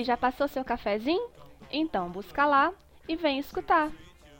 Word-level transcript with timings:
Aí, 0.00 0.04
já 0.04 0.16
passou 0.16 0.48
seu 0.48 0.64
cafezinho? 0.64 1.28
Então 1.70 2.08
busca 2.08 2.46
lá 2.46 2.72
e 3.06 3.16
vem 3.16 3.38
escutar. 3.38 3.92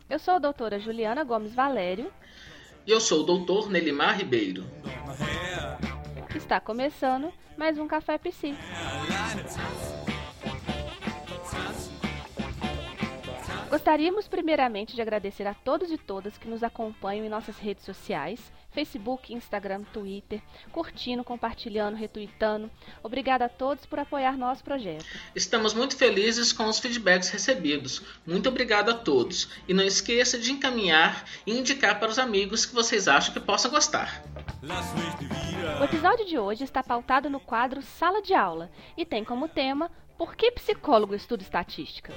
Eu 0.09 0.19
sou 0.19 0.33
a 0.33 0.39
doutora 0.39 0.81
Juliana 0.81 1.23
Gomes 1.23 1.55
Valério. 1.55 2.11
E 2.87 2.91
eu 2.91 2.99
sou 2.99 3.21
o 3.21 3.25
doutor 3.25 3.69
Nelimar 3.69 4.17
Ribeiro. 4.17 4.65
Está 6.35 6.59
começando 6.61 7.31
mais 7.59 7.79
um 7.79 7.87
Café 7.87 8.17
Psi. 8.17 8.57
Gostaríamos 13.71 14.27
primeiramente 14.27 14.97
de 14.97 15.01
agradecer 15.01 15.47
a 15.47 15.55
todos 15.55 15.93
e 15.93 15.97
todas 15.97 16.37
que 16.37 16.49
nos 16.49 16.65
acompanham 16.65 17.25
em 17.25 17.29
nossas 17.29 17.57
redes 17.57 17.85
sociais, 17.85 18.41
Facebook, 18.73 19.33
Instagram, 19.33 19.85
Twitter, 19.93 20.43
curtindo, 20.73 21.23
compartilhando, 21.23 21.97
retweetando. 21.97 22.69
Obrigada 23.01 23.45
a 23.45 23.49
todos 23.49 23.87
por 23.87 24.01
apoiar 24.01 24.37
nosso 24.37 24.65
projeto. 24.65 25.05
Estamos 25.37 25.73
muito 25.73 25.97
felizes 25.97 26.53
com 26.53 26.65
os 26.65 26.81
feedbacks 26.81 27.31
recebidos. 27.31 28.03
Muito 28.27 28.49
obrigado 28.49 28.91
a 28.91 28.95
todos. 28.95 29.49
E 29.69 29.73
não 29.73 29.85
esqueça 29.85 30.37
de 30.37 30.51
encaminhar 30.51 31.25
e 31.47 31.57
indicar 31.57 32.01
para 32.01 32.11
os 32.11 32.19
amigos 32.19 32.67
que 32.67 32.75
vocês 32.75 33.07
acham 33.07 33.33
que 33.33 33.39
possam 33.39 33.71
gostar. 33.71 34.25
O 35.81 35.85
episódio 35.85 36.27
de 36.27 36.37
hoje 36.37 36.65
está 36.65 36.83
pautado 36.83 37.31
no 37.31 37.39
quadro 37.39 37.83
Sala 37.83 38.21
de 38.21 38.35
Aula 38.35 38.69
e 38.97 39.07
tem 39.07 39.25
como 39.25 39.47
tema 39.47 39.89
Por 40.19 40.35
que 40.35 40.51
psicólogo 40.51 41.15
estuda 41.15 41.45
estatística? 41.45 42.13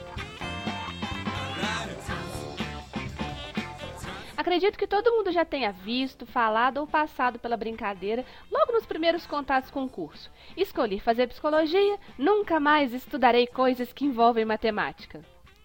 Acredito 4.44 4.78
que 4.78 4.86
todo 4.86 5.10
mundo 5.10 5.32
já 5.32 5.46
tenha 5.46 5.72
visto, 5.72 6.26
falado 6.26 6.80
ou 6.80 6.86
passado 6.86 7.40
pela 7.40 7.56
brincadeira 7.56 8.26
logo 8.52 8.74
nos 8.74 8.86
primeiros 8.86 9.26
contatos 9.26 9.72
com 9.72 9.86
o 9.86 9.90
curso. 9.90 10.30
Escolhi 10.58 11.00
fazer 11.00 11.30
psicologia, 11.30 11.98
nunca 12.18 12.60
mais 12.60 12.94
estudarei 12.94 13.48
coisas 13.48 13.94
que 13.94 14.04
envolvem 14.04 14.44
matemática. 14.44 15.22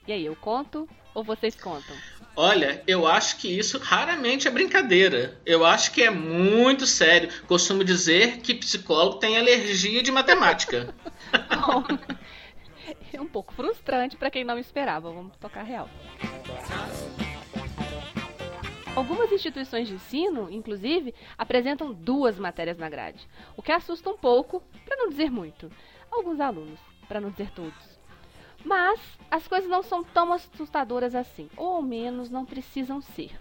E 0.06 0.12
aí, 0.12 0.24
eu 0.24 0.36
conto 0.36 0.88
ou 1.12 1.24
vocês 1.24 1.56
contam? 1.56 1.96
Olha, 2.36 2.80
eu 2.86 3.04
acho 3.04 3.38
que 3.38 3.48
isso 3.48 3.78
raramente 3.78 4.46
é 4.46 4.50
brincadeira. 4.52 5.40
Eu 5.44 5.66
acho 5.66 5.90
que 5.90 6.04
é 6.04 6.10
muito 6.10 6.86
sério. 6.86 7.30
Costumo 7.48 7.82
dizer 7.82 8.38
que 8.38 8.54
psicólogo 8.54 9.18
tem 9.18 9.36
alergia 9.36 10.04
de 10.04 10.12
matemática. 10.12 10.94
Bom, 11.66 11.82
é 13.12 13.20
um 13.20 13.26
pouco 13.26 13.52
frustrante 13.52 14.16
para 14.16 14.30
quem 14.30 14.44
não 14.44 14.56
esperava. 14.56 15.10
Vamos 15.10 15.36
tocar 15.38 15.64
real. 15.64 15.90
Algumas 18.98 19.30
instituições 19.30 19.86
de 19.86 19.94
ensino, 19.94 20.50
inclusive, 20.50 21.14
apresentam 21.38 21.92
duas 21.92 22.36
matérias 22.36 22.76
na 22.76 22.88
grade, 22.88 23.28
o 23.56 23.62
que 23.62 23.70
assusta 23.70 24.10
um 24.10 24.18
pouco, 24.18 24.60
para 24.84 24.96
não 24.96 25.08
dizer 25.08 25.30
muito, 25.30 25.70
alguns 26.10 26.40
alunos, 26.40 26.80
para 27.06 27.20
não 27.20 27.30
dizer 27.30 27.52
todos. 27.52 28.00
Mas 28.64 28.98
as 29.30 29.46
coisas 29.46 29.70
não 29.70 29.84
são 29.84 30.02
tão 30.02 30.32
assustadoras 30.32 31.14
assim, 31.14 31.48
ou 31.56 31.76
ao 31.76 31.82
menos 31.82 32.28
não 32.28 32.44
precisam 32.44 33.00
ser. 33.00 33.38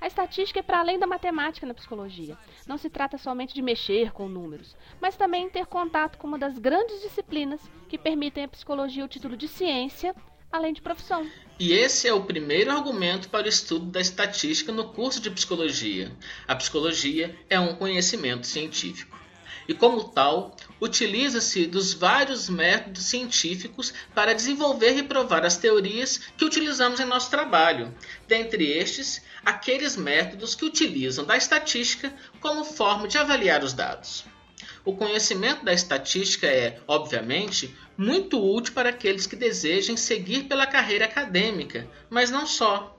A 0.00 0.06
estatística 0.06 0.60
é 0.60 0.62
para 0.62 0.80
além 0.80 0.98
da 0.98 1.06
matemática 1.06 1.66
na 1.66 1.74
psicologia. 1.74 2.38
Não 2.66 2.78
se 2.78 2.88
trata 2.88 3.18
somente 3.18 3.52
de 3.52 3.60
mexer 3.60 4.12
com 4.12 4.30
números, 4.30 4.74
mas 4.98 5.14
também 5.14 5.50
ter 5.50 5.66
contato 5.66 6.16
com 6.16 6.26
uma 6.26 6.38
das 6.38 6.58
grandes 6.58 7.02
disciplinas 7.02 7.60
que 7.86 7.98
permitem 7.98 8.44
à 8.44 8.48
psicologia 8.48 9.04
o 9.04 9.08
título 9.08 9.36
de 9.36 9.46
ciência 9.46 10.16
além 10.56 10.72
de 10.72 10.82
profissão. 10.82 11.30
E 11.58 11.72
esse 11.72 12.06
é 12.06 12.12
o 12.12 12.24
primeiro 12.24 12.70
argumento 12.70 13.28
para 13.28 13.46
o 13.46 13.48
estudo 13.48 13.86
da 13.86 14.00
estatística 14.00 14.72
no 14.72 14.88
curso 14.88 15.20
de 15.20 15.30
psicologia. 15.30 16.12
A 16.46 16.54
psicologia 16.54 17.34
é 17.48 17.58
um 17.58 17.74
conhecimento 17.74 18.46
científico. 18.46 19.16
E, 19.68 19.74
como 19.74 20.04
tal, 20.04 20.54
utiliza-se 20.80 21.66
dos 21.66 21.92
vários 21.92 22.48
métodos 22.48 23.04
científicos 23.04 23.92
para 24.14 24.34
desenvolver 24.34 24.96
e 24.96 25.02
provar 25.02 25.44
as 25.44 25.56
teorias 25.56 26.18
que 26.36 26.44
utilizamos 26.44 27.00
em 27.00 27.04
nosso 27.04 27.30
trabalho. 27.30 27.92
Dentre 28.28 28.70
estes, 28.70 29.22
aqueles 29.44 29.96
métodos 29.96 30.54
que 30.54 30.64
utilizam 30.64 31.24
da 31.24 31.36
estatística 31.36 32.14
como 32.40 32.64
forma 32.64 33.08
de 33.08 33.18
avaliar 33.18 33.64
os 33.64 33.72
dados. 33.72 34.24
O 34.86 34.94
conhecimento 34.94 35.64
da 35.64 35.72
estatística 35.72 36.46
é, 36.46 36.78
obviamente, 36.86 37.76
muito 37.98 38.40
útil 38.40 38.72
para 38.72 38.90
aqueles 38.90 39.26
que 39.26 39.34
desejem 39.34 39.96
seguir 39.96 40.44
pela 40.44 40.64
carreira 40.64 41.06
acadêmica, 41.06 41.90
mas 42.08 42.30
não 42.30 42.46
só. 42.46 42.96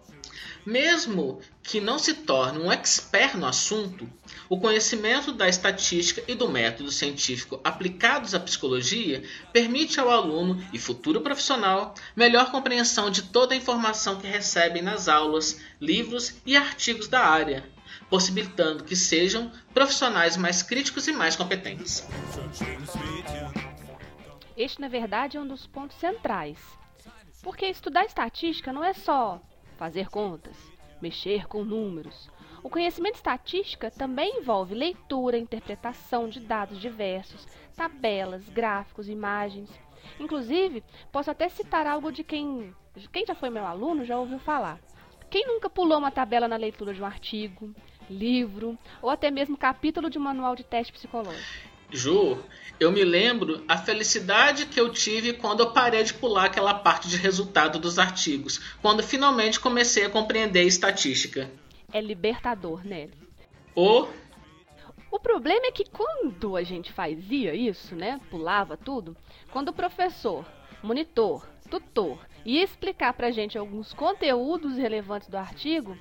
Mesmo 0.65 1.39
que 1.63 1.79
não 1.79 1.97
se 1.97 2.13
torne 2.13 2.59
um 2.59 2.69
expert 2.69 3.37
no 3.37 3.45
assunto, 3.45 4.05
o 4.49 4.59
conhecimento 4.59 5.31
da 5.31 5.47
estatística 5.47 6.21
e 6.27 6.35
do 6.35 6.49
método 6.49 6.91
científico 6.91 7.61
aplicados 7.63 8.35
à 8.35 8.39
psicologia 8.41 9.23
permite 9.53 9.97
ao 9.97 10.09
aluno 10.09 10.61
e 10.73 10.77
futuro 10.77 11.21
profissional 11.21 11.95
melhor 12.13 12.51
compreensão 12.51 13.09
de 13.09 13.21
toda 13.21 13.53
a 13.53 13.57
informação 13.57 14.19
que 14.19 14.27
recebem 14.27 14.81
nas 14.81 15.07
aulas, 15.07 15.61
livros 15.79 16.33
e 16.45 16.57
artigos 16.57 17.07
da 17.07 17.21
área, 17.21 17.63
possibilitando 18.09 18.83
que 18.83 18.95
sejam 18.95 19.51
profissionais 19.73 20.37
mais 20.37 20.63
críticos 20.63 21.07
e 21.07 21.13
mais 21.13 21.35
competentes. 21.35 22.07
Este, 24.55 24.81
na 24.81 24.87
verdade, 24.87 25.37
é 25.37 25.39
um 25.39 25.47
dos 25.47 25.67
pontos 25.67 25.97
centrais. 25.97 26.57
Porque 27.43 27.65
estudar 27.65 28.05
estatística 28.05 28.73
não 28.73 28.83
é 28.83 28.93
só 28.93 29.41
fazer 29.77 30.09
contas, 30.09 30.55
mexer 31.01 31.47
com 31.47 31.63
números. 31.63 32.29
O 32.63 32.69
conhecimento 32.69 33.13
de 33.13 33.19
estatística 33.19 33.91
também 33.91 34.39
envolve 34.39 34.73
leitura, 34.73 35.37
interpretação 35.37 36.27
de 36.27 36.39
dados 36.39 36.81
diversos, 36.81 37.47
tabelas, 37.75 38.49
gráficos, 38.49 39.07
imagens. 39.07 39.69
Inclusive, 40.19 40.83
posso 41.11 41.29
até 41.29 41.47
citar 41.47 41.85
algo 41.85 42.11
de 42.11 42.23
quem, 42.23 42.73
quem 43.13 43.25
já 43.25 43.35
foi 43.35 43.49
meu 43.49 43.65
aluno 43.65 44.03
já 44.03 44.17
ouviu 44.17 44.39
falar. 44.39 44.79
Quem 45.29 45.45
nunca 45.45 45.69
pulou 45.69 45.99
uma 45.99 46.11
tabela 46.11 46.47
na 46.47 46.55
leitura 46.55 46.93
de 46.93 47.01
um 47.01 47.05
artigo, 47.05 47.73
livro 48.09 48.77
ou 49.01 49.09
até 49.09 49.29
mesmo 49.31 49.57
capítulo 49.57 50.09
de 50.09 50.17
um 50.17 50.21
manual 50.21 50.55
de 50.55 50.63
teste 50.63 50.93
psicológico? 50.93 51.43
Ju, 51.89 52.37
eu 52.79 52.91
me 52.91 53.03
lembro 53.03 53.63
a 53.67 53.77
felicidade 53.77 54.65
que 54.65 54.79
eu 54.79 54.91
tive 54.91 55.33
quando 55.33 55.61
eu 55.61 55.71
parei 55.71 56.03
de 56.03 56.13
pular 56.13 56.45
aquela 56.45 56.73
parte 56.73 57.07
de 57.07 57.15
resultado 57.15 57.79
dos 57.79 57.97
artigos, 57.97 58.59
quando 58.81 59.01
finalmente 59.01 59.59
comecei 59.59 60.05
a 60.05 60.09
compreender 60.09 60.59
a 60.59 60.63
estatística. 60.63 61.49
É 61.93 62.01
libertador, 62.01 62.85
né? 62.85 63.07
O 63.73 64.07
o 65.09 65.19
problema 65.19 65.67
é 65.67 65.71
que 65.71 65.85
quando 65.85 66.57
a 66.57 66.63
gente 66.63 66.91
fazia 66.91 67.55
isso, 67.55 67.95
né, 67.95 68.19
pulava 68.29 68.75
tudo, 68.75 69.15
quando 69.51 69.69
o 69.69 69.73
professor, 69.73 70.45
monitor, 70.83 71.47
tutor 71.69 72.19
ia 72.45 72.63
explicar 72.63 73.13
pra 73.13 73.31
gente 73.31 73.57
alguns 73.57 73.93
conteúdos 73.93 74.77
relevantes 74.77 75.27
do 75.27 75.37
artigo, 75.37 75.97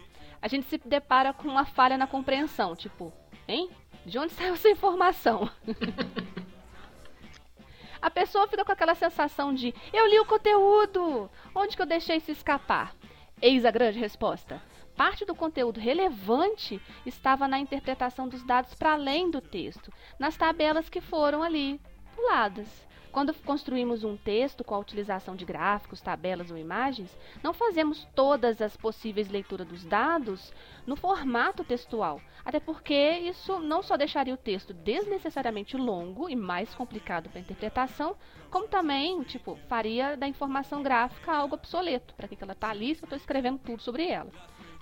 a 0.47 0.49
gente 0.49 0.69
se 0.69 0.79
depara 0.79 1.33
com 1.33 1.49
uma 1.49 1.65
falha 1.65 1.99
na 1.99 2.07
compreensão, 2.07 2.77
tipo, 2.77 3.13
hein? 3.49 3.69
De 4.05 4.17
onde 4.17 4.31
saiu 4.33 4.55
essa 4.55 4.71
informação? 4.71 5.51
a 8.01 8.09
pessoa 8.09 8.47
fica 8.47 8.65
com 8.65 8.71
aquela 8.71 8.95
sensação 8.95 9.53
de 9.53 9.75
eu 9.93 10.07
li 10.07 10.21
o 10.21 10.25
conteúdo, 10.25 11.29
onde 11.53 11.75
que 11.75 11.83
eu 11.83 11.87
deixei 11.87 12.19
isso 12.19 12.31
escapar? 12.31 12.95
Eis 13.43 13.65
a 13.65 13.73
grande 13.73 13.99
resposta. 13.99 14.63
Parte 14.97 15.25
do 15.25 15.35
conteúdo 15.35 15.81
relevante 15.81 16.81
estava 17.05 17.49
na 17.49 17.59
interpretação 17.59 18.29
dos 18.29 18.45
dados 18.45 18.73
para 18.73 18.93
além 18.93 19.29
do 19.29 19.41
texto, 19.41 19.93
nas 20.17 20.37
tabelas 20.37 20.89
que 20.89 21.01
foram 21.01 21.43
ali 21.43 21.81
puladas. 22.15 22.87
Quando 23.17 23.33
construímos 23.33 24.05
um 24.05 24.15
texto 24.15 24.63
com 24.63 24.75
a 24.75 24.79
utilização 24.79 25.35
de 25.35 25.47
gráficos, 25.47 26.03
tabelas 26.03 26.51
ou 26.51 26.59
imagens, 26.59 27.17
não 27.43 27.55
fazemos 27.55 28.07
todas 28.15 28.61
as 28.61 28.77
possíveis 28.77 29.31
leituras 29.31 29.67
dos 29.67 29.87
dados 29.87 30.53
no 30.87 30.97
formato 30.97 31.65
textual, 31.65 32.21
até 32.45 32.61
porque 32.61 32.95
isso 32.95 33.59
não 33.59 33.83
só 33.83 33.97
deixaria 33.97 34.35
o 34.35 34.37
texto 34.37 34.75
desnecessariamente 34.75 35.79
longo 35.79 36.29
e 36.29 36.37
mais 36.37 36.75
complicado 36.75 37.31
para 37.31 37.41
interpretação, 37.41 38.15
como 38.51 38.69
também, 38.69 39.23
tipo, 39.23 39.57
faria 39.67 40.15
da 40.15 40.29
informação 40.29 40.83
gráfica 40.83 41.33
algo 41.33 41.55
obsoleto. 41.55 42.13
Para 42.17 42.29
que 42.29 42.37
ela 42.39 42.53
está 42.53 42.69
ali 42.69 42.95
se 42.95 43.03
eu 43.03 43.07
estou 43.07 43.17
escrevendo 43.17 43.59
tudo 43.61 43.81
sobre 43.81 44.07
ela? 44.07 44.31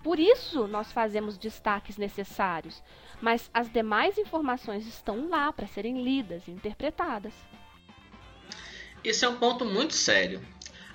Por 0.03 0.19
isso 0.19 0.67
nós 0.67 0.91
fazemos 0.91 1.39
destaques 1.39 1.97
necessários, 1.97 2.83
mas 3.23 3.49
as 3.55 3.71
demais 3.71 4.19
informações 4.19 4.89
estão 4.89 5.29
lá 5.29 5.53
para 5.53 5.69
serem 5.69 6.03
lidas 6.03 6.49
e 6.49 6.51
interpretadas. 6.51 7.33
Esse 9.05 9.27
é 9.27 9.29
um 9.29 9.37
ponto 9.37 9.67
muito 9.67 9.95
sério. 9.95 10.41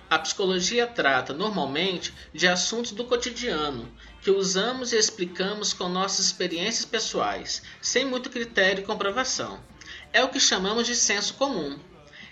A 0.10 0.18
psicologia 0.18 0.88
trata 0.88 1.32
normalmente 1.32 2.12
de 2.34 2.48
assuntos 2.48 2.92
do 2.92 3.06
cotidiano, 3.06 3.94
que 4.24 4.32
usamos 4.32 4.92
e 4.92 4.98
explicamos 4.98 5.72
com 5.72 5.88
nossas 5.88 6.26
experiências 6.26 6.86
pessoais, 6.86 7.62
sem 7.80 8.06
muito 8.06 8.32
critério 8.32 8.82
e 8.82 8.86
comprovação. 8.86 9.64
É 10.12 10.24
o 10.24 10.30
que 10.30 10.40
chamamos 10.40 10.88
de 10.88 10.96
senso 10.96 11.36
comum. 11.36 11.78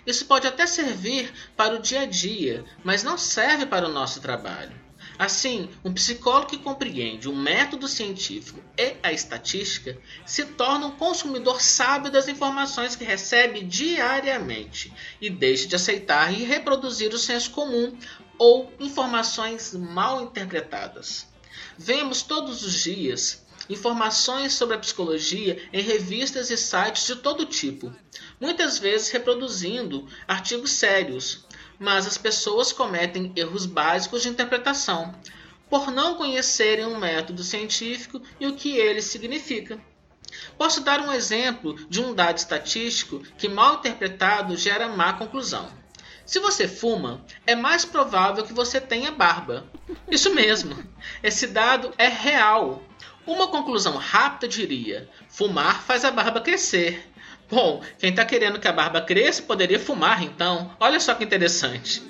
Isso 0.04 0.26
pode 0.26 0.48
até 0.48 0.66
servir 0.66 1.32
para 1.56 1.76
o 1.76 1.78
dia 1.80 2.00
a 2.00 2.06
dia, 2.06 2.64
mas 2.82 3.04
não 3.04 3.16
serve 3.16 3.64
para 3.64 3.86
o 3.86 3.92
nosso 3.92 4.20
trabalho. 4.20 4.87
Assim, 5.18 5.68
um 5.84 5.92
psicólogo 5.92 6.50
que 6.50 6.58
compreende 6.58 7.28
o 7.28 7.34
método 7.34 7.88
científico 7.88 8.62
e 8.76 8.94
a 9.02 9.12
estatística 9.12 9.98
se 10.24 10.44
torna 10.44 10.86
um 10.86 10.92
consumidor 10.92 11.60
sábio 11.60 12.12
das 12.12 12.28
informações 12.28 12.94
que 12.94 13.02
recebe 13.02 13.62
diariamente 13.64 14.92
e 15.20 15.28
deixa 15.28 15.66
de 15.66 15.74
aceitar 15.74 16.32
e 16.32 16.44
reproduzir 16.44 17.12
o 17.12 17.18
senso 17.18 17.50
comum 17.50 17.98
ou 18.38 18.72
informações 18.78 19.74
mal 19.74 20.22
interpretadas. 20.22 21.26
Vemos 21.76 22.22
todos 22.22 22.62
os 22.62 22.84
dias 22.84 23.44
informações 23.68 24.54
sobre 24.54 24.76
a 24.76 24.78
psicologia 24.78 25.62
em 25.72 25.82
revistas 25.82 26.50
e 26.50 26.56
sites 26.56 27.06
de 27.06 27.16
todo 27.16 27.46
tipo, 27.46 27.92
muitas 28.40 28.78
vezes 28.78 29.10
reproduzindo 29.10 30.06
artigos 30.26 30.72
sérios, 30.72 31.46
mas 31.78 32.06
as 32.06 32.18
pessoas 32.18 32.72
cometem 32.72 33.32
erros 33.36 33.66
básicos 33.66 34.22
de 34.22 34.28
interpretação, 34.28 35.14
por 35.68 35.90
não 35.90 36.14
conhecerem 36.14 36.86
um 36.86 36.98
método 36.98 37.42
científico 37.44 38.22
e 38.40 38.46
o 38.46 38.56
que 38.56 38.76
ele 38.76 39.02
significa. 39.02 39.78
Posso 40.56 40.80
dar 40.82 41.00
um 41.00 41.12
exemplo 41.12 41.74
de 41.88 42.00
um 42.00 42.14
dado 42.14 42.38
estatístico 42.38 43.22
que, 43.38 43.48
mal 43.48 43.76
interpretado, 43.76 44.56
gera 44.56 44.88
má 44.88 45.12
conclusão. 45.12 45.70
Se 46.26 46.38
você 46.38 46.68
fuma, 46.68 47.24
é 47.46 47.54
mais 47.54 47.86
provável 47.86 48.44
que 48.44 48.52
você 48.52 48.80
tenha 48.80 49.10
barba. 49.10 49.66
Isso 50.10 50.34
mesmo. 50.34 50.76
Esse 51.22 51.46
dado 51.46 51.92
é 51.96 52.08
real. 52.08 52.82
Uma 53.28 53.48
conclusão 53.48 53.98
rápida 53.98 54.48
diria: 54.48 55.06
fumar 55.28 55.82
faz 55.82 56.02
a 56.02 56.10
barba 56.10 56.40
crescer. 56.40 57.06
Bom, 57.50 57.82
quem 57.98 58.08
está 58.08 58.24
querendo 58.24 58.58
que 58.58 58.66
a 58.66 58.72
barba 58.72 59.02
cresça 59.02 59.42
poderia 59.42 59.78
fumar, 59.78 60.22
então. 60.22 60.74
Olha 60.80 60.98
só 60.98 61.14
que 61.14 61.24
interessante. 61.24 62.02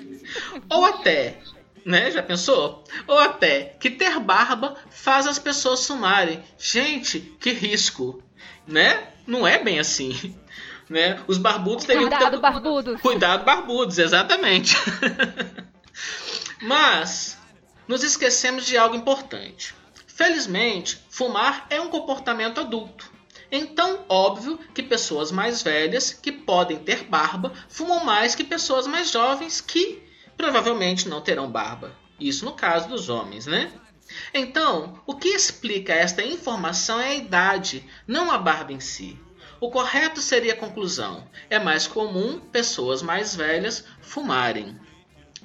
Ou 0.69 0.85
até, 0.85 1.39
né? 1.85 2.09
Já 2.09 2.23
pensou? 2.23 2.85
Ou 3.05 3.19
até 3.19 3.75
que 3.81 3.89
ter 3.89 4.17
barba 4.21 4.77
faz 4.89 5.27
as 5.27 5.37
pessoas 5.37 5.85
fumarem. 5.85 6.41
Gente, 6.57 7.19
que 7.19 7.51
risco, 7.51 8.23
né? 8.65 9.09
Não 9.27 9.45
é 9.45 9.61
bem 9.61 9.77
assim. 9.77 10.33
Né? 10.89 11.21
Os 11.27 11.37
barbudos 11.37 11.85
teriam 11.85 12.09
Cuidado, 12.09 12.31
ter... 12.31 12.39
barbudos. 12.39 12.99
Cuidado, 12.99 13.45
barbudos, 13.45 13.99
exatamente. 13.99 14.75
Mas 16.63 17.37
nos 17.87 18.01
esquecemos 18.01 18.65
de 18.65 18.75
algo 18.75 18.95
importante. 18.95 19.75
Felizmente, 20.19 21.01
fumar 21.09 21.65
é 21.69 21.79
um 21.79 21.87
comportamento 21.87 22.59
adulto. 22.59 23.09
Então, 23.49 24.03
óbvio 24.09 24.59
que 24.73 24.83
pessoas 24.83 25.31
mais 25.31 25.61
velhas, 25.61 26.11
que 26.11 26.29
podem 26.29 26.77
ter 26.77 27.05
barba, 27.05 27.53
fumam 27.69 28.03
mais 28.03 28.35
que 28.35 28.43
pessoas 28.43 28.85
mais 28.85 29.11
jovens 29.11 29.61
que 29.61 30.03
provavelmente 30.35 31.07
não 31.07 31.21
terão 31.21 31.49
barba. 31.49 31.95
Isso 32.19 32.43
no 32.43 32.51
caso 32.51 32.89
dos 32.89 33.07
homens, 33.07 33.45
né? 33.45 33.71
Então, 34.33 35.01
o 35.07 35.15
que 35.15 35.29
explica 35.29 35.93
esta 35.93 36.21
informação 36.21 36.99
é 36.99 37.11
a 37.11 37.15
idade, 37.15 37.89
não 38.05 38.29
a 38.29 38.37
barba 38.37 38.73
em 38.73 38.81
si. 38.81 39.17
O 39.61 39.71
correto 39.71 40.19
seria 40.19 40.51
a 40.51 40.57
conclusão: 40.57 41.25
é 41.49 41.57
mais 41.57 41.87
comum 41.87 42.41
pessoas 42.41 43.01
mais 43.01 43.33
velhas 43.33 43.85
fumarem. 44.01 44.77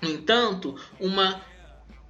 No 0.03 0.09
entanto, 0.09 0.75
uma 0.99 1.41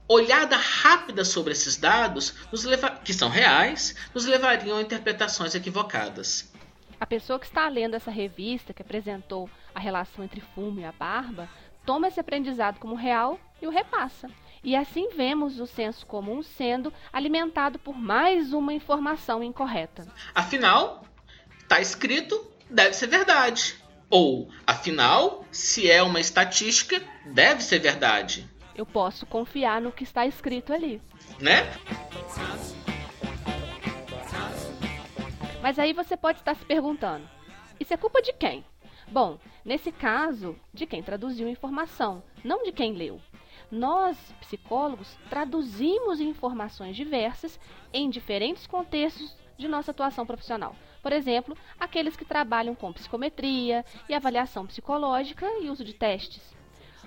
olhada 0.09 0.57
rápida 0.57 1.25
sobre 1.25 1.53
esses 1.53 1.77
dados, 1.77 2.35
leva... 2.65 2.91
que 2.91 3.13
são 3.13 3.29
reais, 3.29 3.95
nos 4.15 4.27
levariam 4.27 4.79
a 4.79 4.83
interpretações 4.83 5.55
equivocadas. 5.55 6.53
A 7.01 7.07
pessoa 7.07 7.39
que 7.39 7.47
está 7.47 7.69
lendo 7.69 7.95
essa 7.95 8.11
revista 8.11 8.73
que 8.73 8.83
apresentou 8.83 9.49
a 9.75 9.81
relação 9.81 10.25
entre 10.25 10.41
fumo 10.55 10.81
e 10.81 10.85
a 10.85 10.93
barba 10.93 11.49
toma 11.85 12.09
esse 12.09 12.21
aprendizado 12.21 12.79
como 12.79 12.95
real 12.95 13.39
e 13.61 13.67
o 13.67 13.71
repassa. 13.71 14.31
E 14.63 14.75
assim 14.75 15.11
vemos 15.15 15.61
o 15.61 15.67
senso 15.67 16.07
comum 16.07 16.43
sendo 16.43 16.93
alimentado 17.13 17.79
por 17.79 17.95
mais 17.95 18.53
uma 18.53 18.73
informação 18.73 19.43
incorreta. 19.43 20.07
Afinal, 20.35 21.05
está 21.61 21.81
escrito, 21.81 22.51
deve 22.71 22.95
ser 22.95 23.09
verdade. 23.09 23.77
Ou, 24.09 24.49
afinal, 24.67 25.45
se 25.51 25.91
é 25.91 26.03
uma 26.03 26.21
estatística, 26.21 27.03
deve 27.27 27.63
ser 27.63 27.81
verdade 27.81 28.49
eu 28.75 28.85
posso 28.85 29.27
confiar 29.27 29.81
no 29.81 29.93
que 29.93 30.05
está 30.05 30.27
escrito 30.27 30.73
ali. 30.73 31.01
Né? 31.41 31.63
Mas 35.63 35.79
aí 35.79 35.93
você 35.93 36.17
pode 36.17 36.41
estar 36.41 36.55
se 36.55 36.65
perguntando: 36.65 37.29
isso 37.81 37.95
é 37.95 37.97
culpa 37.97 38.21
de 38.21 38.33
quem? 38.33 38.65
Bom, 39.09 39.39
nesse 39.65 39.93
caso, 39.93 40.59
de 40.73 40.87
quem 40.87 41.03
traduziu 41.03 41.47
a 41.47 41.51
informação, 41.51 42.23
não 42.43 42.65
de 42.65 42.73
quem 42.73 42.93
leu. 42.93 43.21
Nós, 43.71 44.17
psicólogos, 44.41 45.17
traduzimos 45.29 46.21
informações 46.21 46.97
diversas 46.97 47.59
em 47.93 48.11
diferentes 48.11 48.67
contextos 48.67 49.37
de 49.57 49.69
nossa 49.69 49.91
atuação 49.91 50.27
profissional. 50.27 50.75
Por 51.03 51.13
exemplo, 51.13 51.57
aqueles 51.79 52.17
que 52.17 52.25
trabalham 52.25 52.75
com 52.75 52.93
psicometria 52.93 53.85
e 54.09 54.15
avaliação 54.15 54.67
psicológica 54.67 55.47
e 55.61 55.71
uso 55.71 55.85
de 55.85 55.93
testes. 55.93 56.55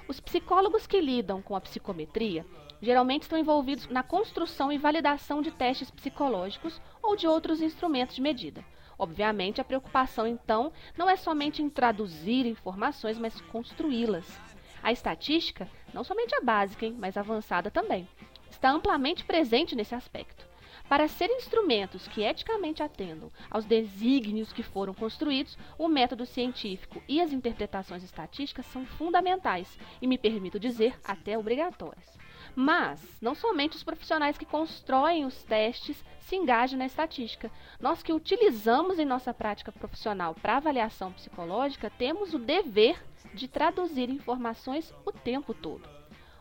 Os 0.07 0.21
psicólogos 0.21 0.87
que 0.87 1.01
lidam 1.01 1.41
com 1.41 1.53
a 1.53 1.59
psicometria 1.59 2.45
geralmente 2.81 3.23
estão 3.23 3.37
envolvidos 3.37 3.87
na 3.87 4.01
construção 4.01 4.71
e 4.71 4.77
validação 4.77 5.41
de 5.41 5.51
testes 5.51 5.91
psicológicos 5.91 6.79
ou 7.03 7.15
de 7.15 7.27
outros 7.27 7.61
instrumentos 7.61 8.15
de 8.15 8.21
medida. 8.21 8.63
Obviamente, 8.97 9.59
a 9.59 9.65
preocupação 9.65 10.25
então 10.25 10.71
não 10.97 11.09
é 11.09 11.17
somente 11.17 11.61
em 11.61 11.69
traduzir 11.69 12.45
informações, 12.45 13.17
mas 13.17 13.41
construí-las. 13.41 14.39
A 14.81 14.91
estatística, 14.93 15.67
não 15.93 16.03
somente 16.03 16.33
a 16.35 16.41
básica, 16.41 16.85
hein, 16.85 16.95
mas 16.97 17.17
avançada 17.17 17.69
também, 17.69 18.07
está 18.49 18.71
amplamente 18.71 19.25
presente 19.25 19.75
nesse 19.75 19.93
aspecto. 19.93 20.46
Para 20.89 21.09
serem 21.09 21.35
instrumentos 21.35 22.07
que 22.07 22.23
eticamente 22.23 22.81
atendam 22.81 23.29
aos 23.51 23.65
desígnios 23.65 24.53
que 24.53 24.63
foram 24.63 24.93
construídos, 24.93 25.57
o 25.77 25.89
método 25.89 26.25
científico 26.25 27.03
e 27.09 27.19
as 27.19 27.33
interpretações 27.33 28.03
estatísticas 28.03 28.65
são 28.67 28.85
fundamentais 28.85 29.77
e, 30.01 30.07
me 30.07 30.17
permito 30.17 30.57
dizer, 30.57 30.97
até 31.03 31.37
obrigatórias. 31.37 32.17
Mas 32.55 33.01
não 33.21 33.35
somente 33.35 33.75
os 33.75 33.83
profissionais 33.83 34.37
que 34.37 34.45
constroem 34.45 35.25
os 35.25 35.43
testes 35.43 36.03
se 36.21 36.37
engajam 36.37 36.79
na 36.79 36.85
estatística. 36.85 37.51
Nós 37.81 38.01
que 38.01 38.13
utilizamos 38.13 38.97
em 38.97 39.05
nossa 39.05 39.33
prática 39.33 39.73
profissional 39.73 40.33
para 40.35 40.57
avaliação 40.57 41.11
psicológica 41.11 41.89
temos 41.89 42.33
o 42.33 42.39
dever 42.39 43.03
de 43.33 43.47
traduzir 43.47 44.09
informações 44.09 44.93
o 45.05 45.11
tempo 45.11 45.53
todo. 45.53 45.96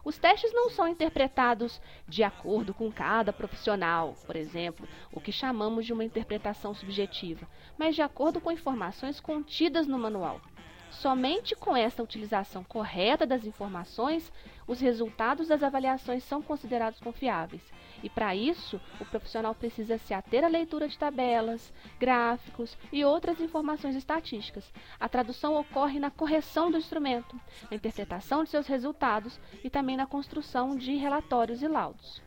Os 0.06 0.16
testes 0.16 0.52
não 0.54 0.70
são 0.70 0.86
interpretados 0.86 1.80
de 2.06 2.22
acordo 2.22 2.72
com 2.72 2.92
cada 2.92 3.32
profissional, 3.32 4.14
por 4.24 4.36
exemplo, 4.36 4.86
o 5.12 5.20
que 5.20 5.32
chamamos 5.32 5.84
de 5.84 5.92
uma 5.92 6.04
interpretação 6.04 6.72
subjetiva, 6.72 7.44
mas 7.76 7.96
de 7.96 8.02
acordo 8.02 8.40
com 8.40 8.52
informações 8.52 9.18
contidas 9.18 9.84
no 9.84 9.98
manual. 9.98 10.40
Somente 11.00 11.54
com 11.54 11.76
esta 11.76 12.02
utilização 12.02 12.64
correta 12.64 13.26
das 13.26 13.44
informações, 13.44 14.32
os 14.66 14.80
resultados 14.80 15.48
das 15.48 15.62
avaliações 15.62 16.24
são 16.24 16.40
considerados 16.40 16.98
confiáveis. 17.00 17.60
E 18.02 18.08
para 18.08 18.34
isso, 18.34 18.80
o 18.98 19.04
profissional 19.04 19.54
precisa 19.54 19.98
se 19.98 20.14
ater 20.14 20.42
à 20.42 20.48
leitura 20.48 20.88
de 20.88 20.98
tabelas, 20.98 21.70
gráficos 22.00 22.78
e 22.90 23.04
outras 23.04 23.40
informações 23.40 23.94
estatísticas. 23.94 24.72
A 24.98 25.06
tradução 25.06 25.54
ocorre 25.54 26.00
na 26.00 26.10
correção 26.10 26.70
do 26.70 26.78
instrumento, 26.78 27.38
na 27.70 27.76
interpretação 27.76 28.42
de 28.42 28.48
seus 28.48 28.66
resultados 28.66 29.38
e 29.62 29.68
também 29.68 29.98
na 29.98 30.06
construção 30.06 30.74
de 30.74 30.96
relatórios 30.96 31.62
e 31.62 31.68
laudos. 31.68 32.22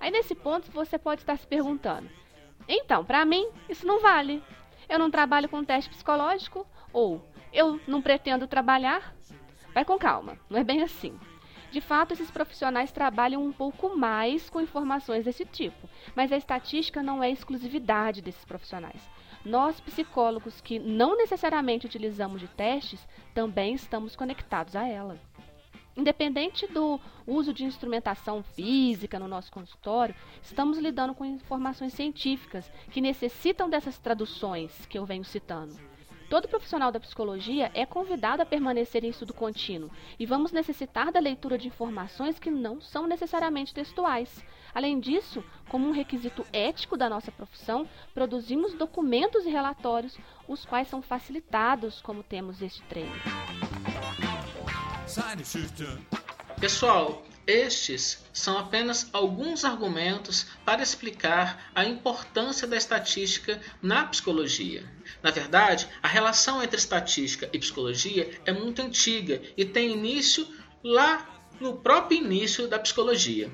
Aí 0.00 0.10
nesse 0.10 0.34
ponto 0.34 0.72
você 0.72 0.98
pode 0.98 1.20
estar 1.20 1.36
se 1.36 1.46
perguntando: 1.46 2.10
então, 2.68 3.04
para 3.04 3.24
mim, 3.24 3.48
isso 3.68 3.86
não 3.86 4.00
vale. 4.00 4.42
Eu 4.88 4.98
não 4.98 5.10
trabalho 5.10 5.48
com 5.48 5.64
teste 5.64 5.88
psicológico 5.88 6.66
ou 6.92 7.31
eu 7.52 7.80
não 7.86 8.00
pretendo 8.00 8.46
trabalhar? 8.46 9.14
Vai 9.74 9.84
com 9.84 9.98
calma, 9.98 10.38
não 10.48 10.58
é 10.58 10.64
bem 10.64 10.82
assim. 10.82 11.18
De 11.70 11.80
fato, 11.80 12.12
esses 12.12 12.30
profissionais 12.30 12.92
trabalham 12.92 13.42
um 13.42 13.52
pouco 13.52 13.96
mais 13.96 14.50
com 14.50 14.60
informações 14.60 15.24
desse 15.24 15.46
tipo, 15.46 15.88
mas 16.14 16.30
a 16.30 16.36
estatística 16.36 17.02
não 17.02 17.22
é 17.22 17.30
exclusividade 17.30 18.20
desses 18.20 18.44
profissionais. 18.44 19.08
Nós, 19.44 19.80
psicólogos 19.80 20.60
que 20.60 20.78
não 20.78 21.16
necessariamente 21.16 21.86
utilizamos 21.86 22.40
de 22.40 22.48
testes, 22.48 23.08
também 23.34 23.74
estamos 23.74 24.14
conectados 24.14 24.76
a 24.76 24.86
ela. 24.86 25.18
Independente 25.96 26.66
do 26.66 27.00
uso 27.26 27.52
de 27.52 27.64
instrumentação 27.64 28.42
física 28.42 29.18
no 29.18 29.28
nosso 29.28 29.50
consultório, 29.50 30.14
estamos 30.42 30.78
lidando 30.78 31.14
com 31.14 31.24
informações 31.24 31.92
científicas 31.92 32.70
que 32.90 33.00
necessitam 33.00 33.68
dessas 33.68 33.98
traduções 33.98 34.86
que 34.86 34.98
eu 34.98 35.04
venho 35.04 35.24
citando. 35.24 35.91
Todo 36.32 36.48
profissional 36.48 36.90
da 36.90 36.98
psicologia 36.98 37.70
é 37.74 37.84
convidado 37.84 38.40
a 38.40 38.46
permanecer 38.46 39.04
em 39.04 39.10
estudo 39.10 39.34
contínuo 39.34 39.90
e 40.18 40.24
vamos 40.24 40.50
necessitar 40.50 41.12
da 41.12 41.20
leitura 41.20 41.58
de 41.58 41.68
informações 41.68 42.38
que 42.38 42.50
não 42.50 42.80
são 42.80 43.06
necessariamente 43.06 43.74
textuais. 43.74 44.42
Além 44.74 44.98
disso, 44.98 45.44
como 45.68 45.86
um 45.86 45.92
requisito 45.92 46.46
ético 46.50 46.96
da 46.96 47.06
nossa 47.06 47.30
profissão, 47.30 47.86
produzimos 48.14 48.72
documentos 48.72 49.44
e 49.44 49.50
relatórios, 49.50 50.16
os 50.48 50.64
quais 50.64 50.88
são 50.88 51.02
facilitados 51.02 52.00
como 52.00 52.22
temos 52.22 52.62
este 52.62 52.80
treino. 52.84 53.12
Pessoal, 56.58 57.22
Estes 57.46 58.24
são 58.32 58.56
apenas 58.56 59.08
alguns 59.12 59.64
argumentos 59.64 60.46
para 60.64 60.82
explicar 60.82 61.70
a 61.74 61.84
importância 61.84 62.68
da 62.68 62.76
estatística 62.76 63.60
na 63.82 64.04
psicologia. 64.04 64.84
Na 65.22 65.30
verdade, 65.30 65.88
a 66.02 66.06
relação 66.06 66.62
entre 66.62 66.76
estatística 66.76 67.50
e 67.52 67.58
psicologia 67.58 68.30
é 68.44 68.52
muito 68.52 68.80
antiga 68.80 69.42
e 69.56 69.64
tem 69.64 69.90
início 69.90 70.46
lá 70.84 71.28
no 71.60 71.76
próprio 71.78 72.18
início 72.18 72.68
da 72.68 72.78
psicologia. 72.78 73.50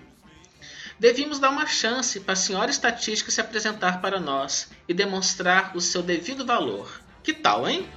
Devíamos 0.99 1.38
dar 1.38 1.50
uma 1.50 1.66
chance 1.66 2.21
para 2.21 2.33
a 2.33 2.37
senhora 2.37 2.71
estatística 2.71 3.30
se 3.30 3.40
apresentar 3.40 4.02
para 4.02 4.21
nós 4.21 4.68
e 4.88 4.92
demonstrar 4.92 5.76
o 5.76 5.80
seu 5.80 6.02
devido 6.02 6.45
valor. 6.45 7.00
Que 7.23 7.33
tal, 7.33 7.68
hein? 7.68 7.88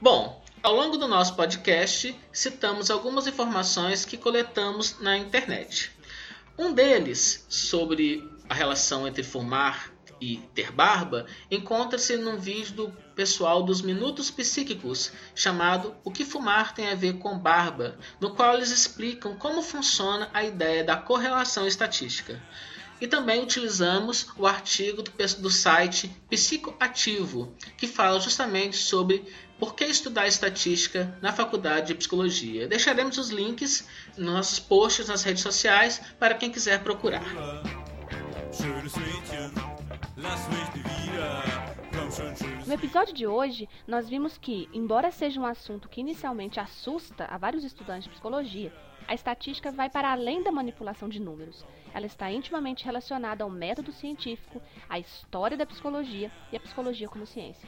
Bom, 0.00 0.42
ao 0.64 0.74
longo 0.74 0.96
do 0.96 1.06
nosso 1.06 1.36
podcast, 1.36 2.12
citamos 2.32 2.90
algumas 2.90 3.28
informações 3.28 4.04
que 4.04 4.16
coletamos 4.16 4.98
na 5.00 5.16
internet. 5.16 5.92
Um 6.58 6.72
deles, 6.72 7.46
sobre 7.48 8.28
a 8.48 8.54
relação 8.54 9.06
entre 9.06 9.22
fumar 9.22 9.92
e 10.20 10.38
ter 10.54 10.72
barba, 10.72 11.26
encontra-se 11.48 12.16
num 12.16 12.36
vídeo 12.36 12.74
do 12.74 12.90
pessoal 13.14 13.62
dos 13.62 13.80
Minutos 13.80 14.28
Psíquicos, 14.28 15.12
chamado 15.32 15.94
O 16.02 16.10
que 16.10 16.24
fumar 16.24 16.74
tem 16.74 16.88
a 16.88 16.96
ver 16.96 17.18
com 17.18 17.38
barba, 17.38 17.96
no 18.20 18.34
qual 18.34 18.54
eles 18.54 18.72
explicam 18.72 19.36
como 19.36 19.62
funciona 19.62 20.28
a 20.34 20.42
ideia 20.42 20.82
da 20.82 20.96
correlação 20.96 21.64
estatística. 21.64 22.42
E 23.00 23.06
também 23.06 23.42
utilizamos 23.42 24.26
o 24.36 24.46
artigo 24.46 25.02
do, 25.02 25.12
do 25.40 25.50
site 25.50 26.08
Psicoativo, 26.28 27.54
que 27.76 27.86
fala 27.86 28.18
justamente 28.20 28.76
sobre 28.76 29.24
por 29.58 29.74
que 29.74 29.84
estudar 29.84 30.26
estatística 30.26 31.16
na 31.20 31.32
faculdade 31.32 31.88
de 31.88 31.94
psicologia. 31.94 32.68
Deixaremos 32.68 33.18
os 33.18 33.30
links 33.30 33.86
nos 34.16 34.32
nossos 34.32 34.58
posts 34.58 35.08
nas 35.08 35.22
redes 35.22 35.42
sociais 35.42 36.00
para 36.18 36.34
quem 36.34 36.50
quiser 36.50 36.82
procurar. 36.82 37.24
No 42.66 42.74
episódio 42.74 43.14
de 43.14 43.26
hoje, 43.26 43.68
nós 43.86 44.08
vimos 44.08 44.38
que, 44.38 44.68
embora 44.72 45.10
seja 45.10 45.40
um 45.40 45.46
assunto 45.46 45.88
que 45.88 46.00
inicialmente 46.00 46.60
assusta 46.60 47.24
a 47.24 47.36
vários 47.36 47.64
estudantes 47.64 48.04
de 48.04 48.10
psicologia, 48.10 48.72
a 49.08 49.14
estatística 49.14 49.72
vai 49.72 49.88
para 49.88 50.12
além 50.12 50.42
da 50.42 50.52
manipulação 50.52 51.08
de 51.08 51.18
números. 51.18 51.64
Ela 51.94 52.04
está 52.04 52.30
intimamente 52.30 52.84
relacionada 52.84 53.42
ao 53.42 53.48
método 53.48 53.90
científico, 53.90 54.60
à 54.86 54.98
história 54.98 55.56
da 55.56 55.64
psicologia 55.64 56.30
e 56.52 56.56
à 56.56 56.60
psicologia 56.60 57.08
como 57.08 57.26
ciência. 57.26 57.66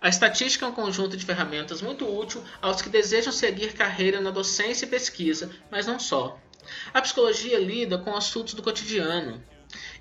A 0.00 0.08
estatística 0.08 0.66
é 0.66 0.68
um 0.68 0.72
conjunto 0.72 1.16
de 1.16 1.24
ferramentas 1.24 1.80
muito 1.80 2.04
útil 2.04 2.42
aos 2.60 2.82
que 2.82 2.88
desejam 2.88 3.32
seguir 3.32 3.74
carreira 3.74 4.20
na 4.20 4.32
docência 4.32 4.84
e 4.84 4.88
pesquisa, 4.88 5.50
mas 5.70 5.86
não 5.86 6.00
só. 6.00 6.36
A 6.92 7.00
psicologia 7.00 7.58
lida 7.58 7.96
com 7.96 8.14
assuntos 8.16 8.54
do 8.54 8.62
cotidiano, 8.62 9.40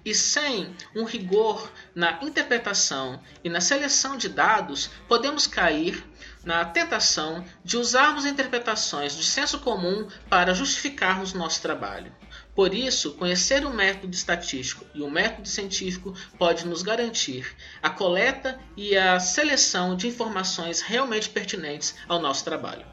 e 0.03 0.13
sem 0.13 0.75
um 0.95 1.03
rigor 1.03 1.71
na 1.95 2.19
interpretação 2.21 3.21
e 3.43 3.49
na 3.49 3.61
seleção 3.61 4.17
de 4.17 4.29
dados, 4.29 4.89
podemos 5.07 5.47
cair 5.47 6.03
na 6.43 6.65
tentação 6.65 7.43
de 7.63 7.77
usarmos 7.77 8.25
interpretações 8.25 9.15
de 9.15 9.23
senso 9.23 9.59
comum 9.59 10.07
para 10.29 10.53
justificarmos 10.53 11.33
nosso 11.33 11.61
trabalho. 11.61 12.11
Por 12.55 12.73
isso, 12.73 13.13
conhecer 13.13 13.65
o 13.65 13.73
método 13.73 14.13
estatístico 14.13 14.85
e 14.93 15.01
o 15.01 15.09
método 15.09 15.47
científico 15.47 16.13
pode 16.37 16.67
nos 16.67 16.83
garantir 16.83 17.55
a 17.81 17.89
coleta 17.89 18.59
e 18.77 18.95
a 18.95 19.19
seleção 19.19 19.95
de 19.95 20.07
informações 20.07 20.81
realmente 20.81 21.29
pertinentes 21.29 21.95
ao 22.07 22.19
nosso 22.19 22.43
trabalho. 22.43 22.85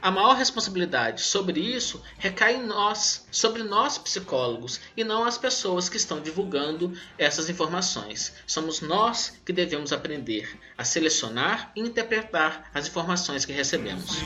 A 0.00 0.10
maior 0.12 0.36
responsabilidade 0.36 1.22
sobre 1.22 1.60
isso 1.60 2.02
recai 2.18 2.54
em 2.56 2.64
nós, 2.64 3.26
sobre 3.32 3.64
nós 3.64 3.98
psicólogos, 3.98 4.80
e 4.96 5.02
não 5.02 5.24
as 5.24 5.36
pessoas 5.36 5.88
que 5.88 5.96
estão 5.96 6.20
divulgando 6.20 6.92
essas 7.18 7.50
informações. 7.50 8.34
Somos 8.46 8.80
nós 8.80 9.40
que 9.44 9.52
devemos 9.52 9.92
aprender 9.92 10.56
a 10.76 10.84
selecionar 10.84 11.72
e 11.74 11.80
interpretar 11.80 12.70
as 12.72 12.86
informações 12.86 13.44
que 13.44 13.52
recebemos. 13.52 14.18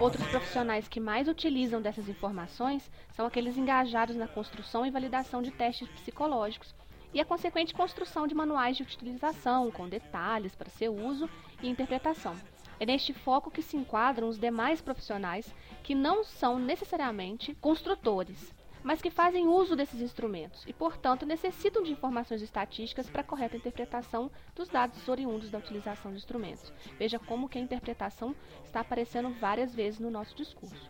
Outros 0.00 0.26
profissionais 0.28 0.88
que 0.88 1.00
mais 1.00 1.28
utilizam 1.28 1.80
dessas 1.82 2.08
informações 2.08 2.90
são 3.14 3.26
aqueles 3.26 3.56
engajados 3.56 4.16
na 4.16 4.26
construção 4.26 4.86
e 4.86 4.90
validação 4.90 5.42
de 5.42 5.50
testes 5.50 5.88
psicológicos 5.88 6.74
e 7.12 7.20
a 7.20 7.24
consequente 7.24 7.74
construção 7.74 8.26
de 8.26 8.34
manuais 8.34 8.76
de 8.76 8.82
utilização 8.82 9.70
com 9.70 9.88
detalhes 9.88 10.54
para 10.54 10.68
seu 10.70 10.94
uso 10.94 11.28
e 11.62 11.68
interpretação. 11.68 12.34
É 12.78 12.86
neste 12.86 13.12
foco 13.12 13.50
que 13.50 13.62
se 13.62 13.76
enquadram 13.76 14.28
os 14.28 14.38
demais 14.38 14.80
profissionais 14.80 15.54
que 15.82 15.94
não 15.94 16.24
são 16.24 16.58
necessariamente 16.58 17.54
construtores, 17.54 18.54
mas 18.86 19.02
que 19.02 19.10
fazem 19.10 19.48
uso 19.48 19.74
desses 19.74 20.00
instrumentos 20.00 20.62
e, 20.66 20.72
portanto, 20.72 21.26
necessitam 21.26 21.82
de 21.82 21.90
informações 21.90 22.40
estatísticas 22.40 23.10
para 23.10 23.22
a 23.22 23.24
correta 23.24 23.56
interpretação 23.56 24.30
dos 24.54 24.68
dados 24.68 25.08
oriundos 25.08 25.50
da 25.50 25.58
utilização 25.58 26.12
de 26.12 26.18
instrumentos. 26.18 26.72
Veja 26.96 27.18
como 27.18 27.48
que 27.48 27.58
a 27.58 27.60
interpretação 27.60 28.32
está 28.64 28.80
aparecendo 28.80 29.30
várias 29.30 29.74
vezes 29.74 29.98
no 29.98 30.10
nosso 30.10 30.36
discurso. 30.36 30.88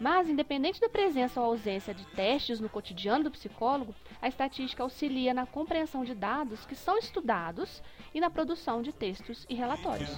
Mas, 0.00 0.28
independente 0.28 0.80
da 0.80 0.88
presença 0.88 1.40
ou 1.40 1.46
ausência 1.46 1.94
de 1.94 2.04
testes 2.06 2.60
no 2.60 2.68
cotidiano 2.68 3.24
do 3.24 3.30
psicólogo, 3.30 3.94
a 4.20 4.26
estatística 4.26 4.82
auxilia 4.82 5.32
na 5.32 5.46
compreensão 5.46 6.02
de 6.02 6.14
dados 6.14 6.64
que 6.66 6.74
são 6.74 6.98
estudados 6.98 7.82
e 8.12 8.20
na 8.20 8.30
produção 8.30 8.82
de 8.82 8.92
textos 8.92 9.46
e 9.48 9.54
relatórios. 9.54 10.10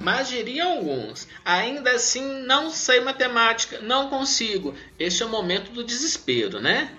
Mas 0.00 0.28
diriam 0.28 0.72
alguns, 0.72 1.26
ainda 1.44 1.90
assim 1.90 2.42
não 2.42 2.70
sei 2.70 3.00
matemática, 3.00 3.80
não 3.80 4.08
consigo. 4.08 4.74
Este 4.98 5.22
é 5.22 5.26
o 5.26 5.28
momento 5.28 5.72
do 5.72 5.82
desespero, 5.82 6.60
né? 6.60 6.96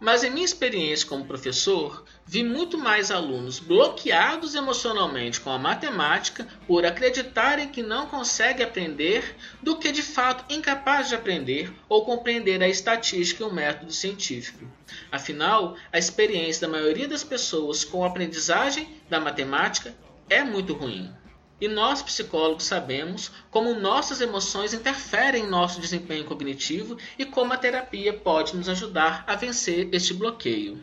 Mas 0.00 0.24
em 0.24 0.30
minha 0.30 0.46
experiência 0.46 1.06
como 1.06 1.26
professor, 1.26 2.04
vi 2.24 2.42
muito 2.42 2.78
mais 2.78 3.10
alunos 3.10 3.58
bloqueados 3.58 4.54
emocionalmente 4.54 5.40
com 5.40 5.50
a 5.50 5.58
matemática 5.58 6.48
por 6.66 6.86
acreditarem 6.86 7.68
que 7.68 7.82
não 7.82 8.06
conseguem 8.06 8.64
aprender 8.64 9.36
do 9.62 9.76
que 9.76 9.92
de 9.92 10.02
fato 10.02 10.50
incapazes 10.54 11.10
de 11.10 11.16
aprender 11.16 11.70
ou 11.86 12.06
compreender 12.06 12.62
a 12.62 12.68
estatística 12.68 13.42
e 13.42 13.46
o 13.46 13.52
método 13.52 13.92
científico. 13.92 14.64
Afinal, 15.12 15.76
a 15.92 15.98
experiência 15.98 16.66
da 16.66 16.72
maioria 16.72 17.06
das 17.06 17.22
pessoas 17.22 17.84
com 17.84 18.02
a 18.02 18.06
aprendizagem 18.06 18.88
da 19.10 19.20
matemática 19.20 19.94
é 20.30 20.42
muito 20.42 20.72
ruim. 20.72 21.12
E 21.60 21.68
nós, 21.68 22.02
psicólogos, 22.02 22.64
sabemos 22.64 23.30
como 23.50 23.74
nossas 23.74 24.20
emoções 24.20 24.72
interferem 24.72 25.44
em 25.44 25.46
nosso 25.46 25.80
desempenho 25.80 26.24
cognitivo 26.24 26.96
e 27.18 27.24
como 27.24 27.52
a 27.52 27.58
terapia 27.58 28.14
pode 28.14 28.56
nos 28.56 28.68
ajudar 28.68 29.24
a 29.26 29.36
vencer 29.36 29.88
este 29.92 30.14
bloqueio. 30.14 30.82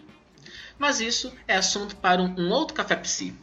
Mas 0.77 0.99
isso 0.99 1.33
é 1.47 1.55
assunto 1.55 1.95
para 1.95 2.21
um, 2.21 2.51
outro 2.51 2.75
Café 2.75 2.95
Psi. 2.97 3.35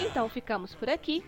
Então 0.00 0.28
ficamos 0.28 0.74
por 0.74 0.88
aqui. 0.88 1.22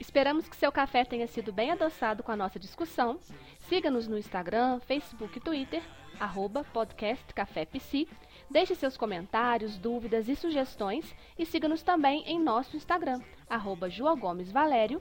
Esperamos 0.00 0.48
que 0.48 0.56
seu 0.56 0.72
café 0.72 1.04
tenha 1.04 1.26
sido 1.28 1.52
bem 1.52 1.70
adoçado 1.70 2.22
com 2.22 2.32
a 2.32 2.36
nossa 2.36 2.58
discussão. 2.58 3.20
Siga-nos 3.68 4.08
no 4.08 4.18
Instagram, 4.18 4.80
Facebook 4.80 5.38
e 5.38 5.40
Twitter, 5.40 5.82
arroba 6.18 6.64
podcast 6.64 7.32
Café 7.34 7.66
Psi 7.66 8.08
Deixe 8.50 8.74
seus 8.74 8.96
comentários, 8.96 9.78
dúvidas 9.78 10.28
e 10.28 10.34
sugestões 10.34 11.14
e 11.38 11.46
siga-nos 11.46 11.82
também 11.82 12.24
em 12.26 12.42
nosso 12.42 12.76
Instagram, 12.76 13.20
arroba 13.48 13.88
Gomes 14.18 14.50
Valério. 14.50 15.00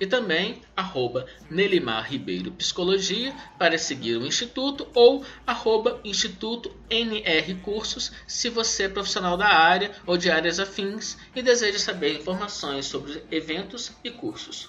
E 0.00 0.08
também 0.08 0.60
arroba 0.76 1.24
Nelimar 1.48 2.10
Ribeiro 2.10 2.50
Psicologia 2.50 3.32
para 3.56 3.78
seguir 3.78 4.16
o 4.16 4.26
Instituto 4.26 4.88
ou 4.92 5.24
arroba 5.46 6.00
Instituto 6.04 6.76
NR 6.90 7.54
Cursos 7.62 8.10
se 8.26 8.48
você 8.48 8.84
é 8.84 8.88
profissional 8.88 9.36
da 9.36 9.46
área 9.46 9.92
ou 10.04 10.16
de 10.16 10.28
áreas 10.28 10.58
afins 10.58 11.16
e 11.32 11.42
deseja 11.42 11.78
saber 11.78 12.18
informações 12.18 12.86
sobre 12.86 13.22
eventos 13.30 13.92
e 14.02 14.10
cursos. 14.10 14.68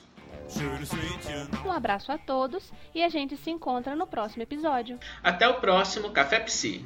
Um 1.65 1.71
abraço 1.71 2.11
a 2.11 2.19
todos 2.19 2.71
e 2.93 3.01
a 3.01 3.09
gente 3.09 3.35
se 3.35 3.49
encontra 3.49 3.95
no 3.95 4.05
próximo 4.05 4.43
episódio. 4.43 4.99
Até 5.23 5.47
o 5.47 5.55
próximo 5.55 6.11
Café 6.11 6.39
Psi. 6.41 6.85